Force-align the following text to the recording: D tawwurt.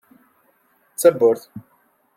D 0.93 0.97
tawwurt. 1.01 1.43